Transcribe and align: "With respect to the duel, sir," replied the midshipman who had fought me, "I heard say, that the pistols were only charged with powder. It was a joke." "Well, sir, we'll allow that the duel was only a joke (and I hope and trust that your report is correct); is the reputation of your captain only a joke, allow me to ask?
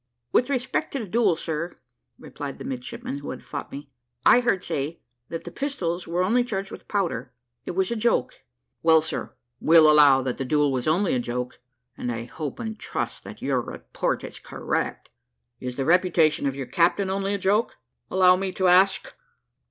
"With 0.31 0.49
respect 0.49 0.93
to 0.93 0.99
the 1.01 1.05
duel, 1.05 1.35
sir," 1.35 1.77
replied 2.17 2.57
the 2.57 2.63
midshipman 2.63 3.19
who 3.19 3.29
had 3.29 3.43
fought 3.43 3.71
me, 3.71 3.91
"I 4.25 4.39
heard 4.39 4.63
say, 4.63 4.99
that 5.29 5.43
the 5.43 5.51
pistols 5.51 6.07
were 6.07 6.23
only 6.23 6.43
charged 6.43 6.71
with 6.71 6.87
powder. 6.87 7.33
It 7.67 7.75
was 7.75 7.91
a 7.91 7.95
joke." 7.95 8.41
"Well, 8.81 9.01
sir, 9.03 9.35
we'll 9.59 9.87
allow 9.87 10.23
that 10.23 10.39
the 10.39 10.43
duel 10.43 10.71
was 10.71 10.87
only 10.87 11.13
a 11.13 11.19
joke 11.19 11.59
(and 11.95 12.11
I 12.11 12.23
hope 12.23 12.59
and 12.59 12.79
trust 12.79 13.23
that 13.25 13.43
your 13.43 13.61
report 13.61 14.23
is 14.23 14.39
correct); 14.39 15.09
is 15.59 15.75
the 15.75 15.85
reputation 15.85 16.47
of 16.47 16.55
your 16.55 16.65
captain 16.65 17.11
only 17.11 17.35
a 17.35 17.37
joke, 17.37 17.75
allow 18.09 18.35
me 18.35 18.51
to 18.53 18.67
ask? 18.67 19.13